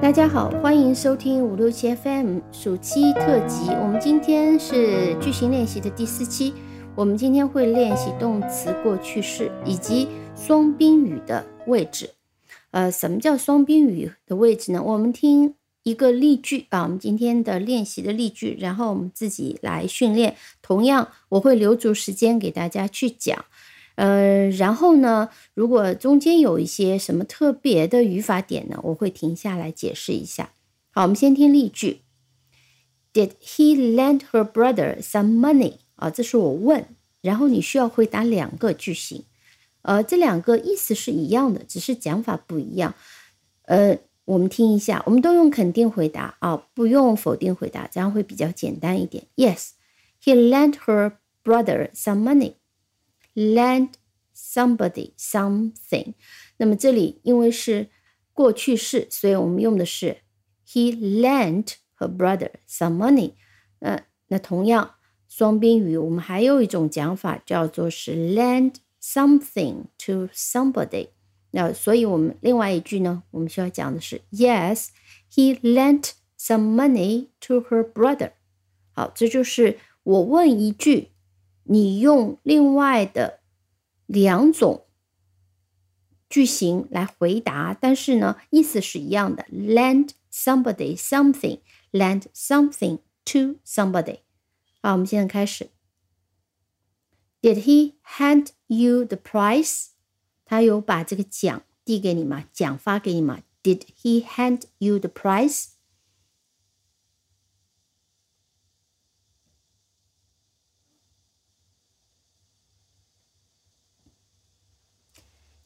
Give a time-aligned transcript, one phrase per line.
[0.00, 3.68] 大家好，欢迎收听五六七 FM 暑期特辑。
[3.70, 6.54] 我们今天是句型练习的第四期。
[6.94, 10.06] 我们今天会练习动词过去式以及
[10.36, 12.10] 双宾语的位置。
[12.70, 14.80] 呃，什么叫双宾语的位置呢？
[14.84, 20.36] 我们听一个例句啊，我们今天的练习的例句，然后我们自己来训练。
[20.62, 23.44] 同样，我会留足时间给大家去讲。
[23.98, 30.52] 呃，然后呢，如果中间有一些什么特别的语法点呢，我会停下来解释一下。
[30.92, 32.02] 好，我们先听例句
[33.12, 35.78] ：Did he lend her brother some money？
[35.96, 36.84] 啊，这是我问，
[37.22, 39.24] 然后你需要回答两个句型。
[39.82, 42.94] 呃，这两个意思是一样的，只是讲法不一样。
[43.62, 49.24] 呃，我们听一下，我们都用肯定回答啊，不用否定回答，这样会比较简单一点。
[49.34, 49.70] Yes,
[50.22, 52.52] he lent her brother some money.
[53.37, 53.93] Lend
[54.35, 56.13] somebody something，
[56.57, 57.89] 那么这里因为是
[58.31, 60.17] 过去式，所以我们用的是
[60.67, 63.33] he lent her brother some money。
[63.79, 64.95] 呃，那同样
[65.27, 71.09] 双宾语，我们还有一种讲法叫做是 lend something to somebody。
[71.49, 74.89] 那所以我们另外一句呢，我们需要讲的是 Yes,
[75.33, 78.33] he lent some money to her brother。
[78.91, 81.09] 好，这就是我问一句。
[81.68, 83.40] 你用另外的
[84.06, 84.86] 两种
[86.28, 89.44] 句型来回答，但是呢，意思是一样的。
[89.52, 91.60] Lend somebody something,
[91.92, 94.20] lend something to somebody。
[94.80, 95.70] 好，我们现在开始。
[97.40, 99.88] Did he hand you the prize？
[100.44, 102.44] 他有把这个奖递给你吗？
[102.52, 105.10] 奖发给你吗？Did he hand you the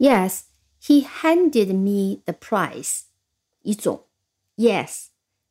[0.02, 0.44] prize？Yes,
[0.80, 3.04] he handed me the prize.
[3.64, 4.06] 一种，
[4.56, 5.08] Yes,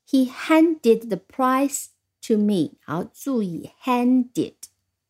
[0.09, 1.87] he handed the prize
[2.23, 2.77] to me.
[2.85, 4.55] 好，注意 handed,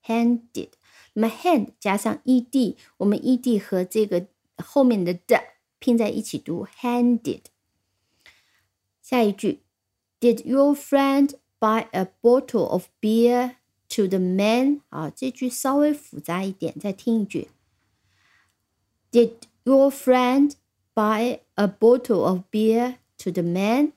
[0.05, 0.71] handed。
[1.15, 4.27] 那么 hand 加上 ed，我们 ed 和这个
[4.59, 5.43] 后面的的
[5.79, 7.43] 拼在一起读 handed。
[9.01, 9.63] 下一句，
[10.21, 13.57] Did your friend buy a bottle of beer
[13.91, 14.81] to the man？
[14.89, 17.49] 啊，这句稍微复杂一点，再听一句。
[19.12, 20.54] Did your friend
[20.96, 23.94] buy a bottle of beer to the man?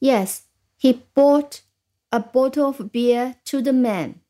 [0.00, 0.44] Yes,
[0.78, 1.60] he bought
[2.10, 4.22] a bottle of beer to the man.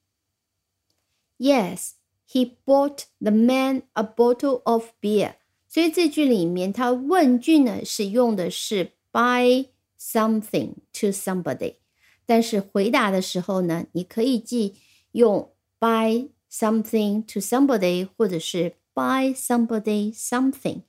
[1.38, 1.94] Yes,
[2.26, 5.36] he bought the man a bottle of beer.
[5.76, 9.66] 所以这句里面，它问句呢是用的是 buy
[10.00, 11.74] something to somebody，
[12.24, 14.76] 但是回答的时候呢，你可以既
[15.12, 20.80] 用 buy something to somebody，或者是 buy somebody something，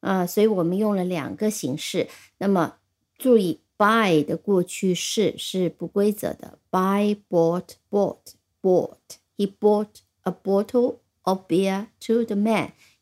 [0.00, 2.06] 啊，所以我们用了两个形式。
[2.36, 2.74] 那么
[3.16, 12.72] 注意，buy 的过去式是不规则的，buy bought bought bought，he bought a bottle of beer to the man。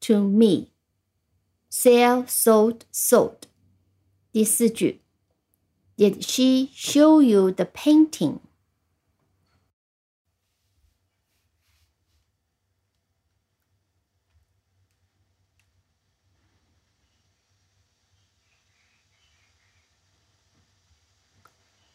[0.00, 0.72] to me.
[1.68, 3.48] Sell, sold, sold.
[4.32, 5.00] 第四句，
[5.96, 8.40] Did she show you the painting?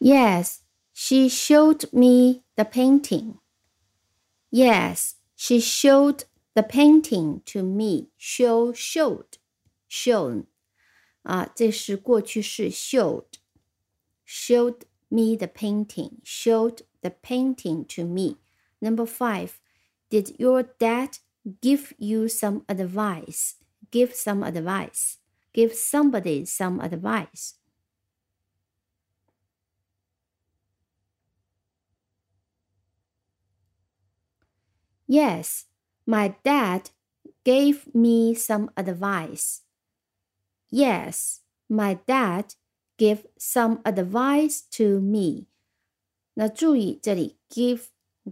[0.02, 0.62] Yes,
[0.94, 3.38] she showed me the painting.
[4.50, 6.24] Yes, she showed
[6.54, 9.38] the painting to me show showed
[9.88, 10.46] shown
[11.22, 13.38] 啊，这是过去式 showed
[14.26, 18.36] showed me the painting showed the painting to me.
[18.80, 19.60] Number five,
[20.08, 21.18] did your dad
[21.60, 23.54] give you some advice?
[23.90, 25.16] Give some advice.
[25.52, 27.54] Give somebody some advice.
[35.06, 35.66] Yes,
[36.06, 36.90] my dad
[37.44, 39.62] gave me some advice.
[40.70, 42.54] Yes, my dad
[42.96, 45.46] give some advice to me。
[46.34, 47.86] 那注意这里 give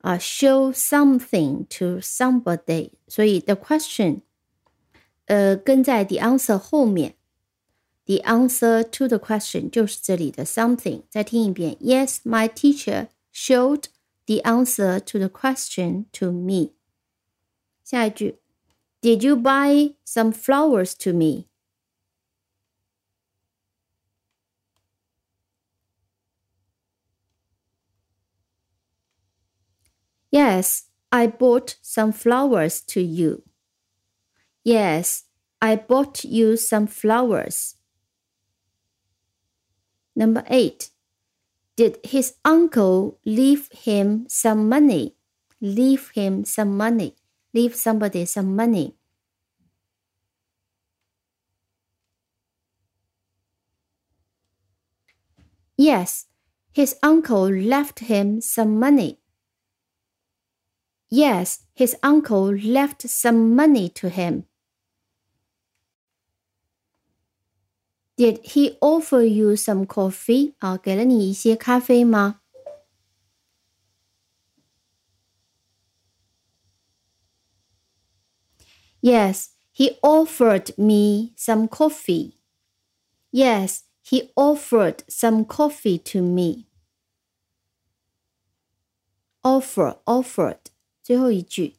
[0.02, 4.22] 啊、uh,，show something to somebody，所以 the question，
[5.26, 7.16] 呃，跟在 the answer 后面。
[8.06, 11.02] The answer to the question 就是这里的 something。
[11.10, 11.76] 再听一遍。
[11.82, 13.86] Yes, my teacher showed
[14.28, 16.74] the answer to the question to me。
[17.84, 18.38] 下一句，
[19.02, 21.46] Did you buy some flowers to me?
[30.31, 33.43] Yes, I bought some flowers to you.
[34.63, 35.25] Yes,
[35.61, 37.77] I bought you some flowers.
[40.15, 40.91] Number eight.
[41.77, 45.17] Did his uncle leave him some money?
[45.61, 47.17] Leave him some money.
[47.55, 48.97] Leave somebody some money.
[55.77, 56.27] Yes,
[56.73, 59.20] his uncle left him some money.
[61.10, 64.46] Yes, his uncle left some money to him.
[68.18, 70.56] Did he offer you some coffee?
[70.60, 72.42] 啊，给了你一些咖啡吗？
[79.02, 82.34] Yes, he offered me some coffee.
[83.32, 86.68] Yes, he offered some coffee to me.
[89.44, 90.72] Offer, offered.
[91.02, 91.76] 最后一句。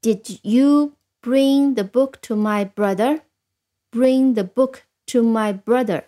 [0.00, 3.22] Did you bring the book to my brother?
[3.90, 6.04] bring the book to my brother.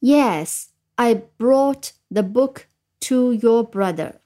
[0.00, 0.68] Yes,
[0.98, 2.68] I brought the book
[3.00, 4.20] to your brother.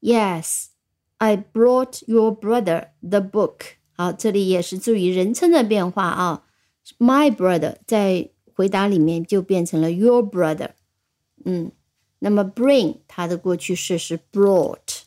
[0.00, 0.70] Yes,
[1.20, 3.76] I brought your brother the book.
[3.92, 6.44] 好，这里也是注意人称的变化啊。
[6.99, 10.69] My brother 在回答里面就变成了 your brother。
[11.45, 11.71] 嗯。
[12.19, 15.01] 那么 bring 它的过去式是 brought。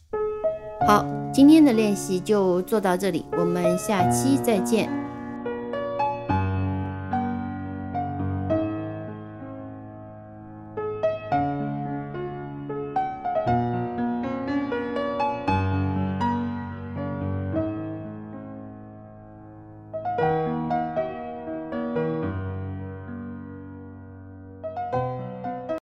[0.86, 5.05] 好，今天的练习就做到这里，我们下期再见。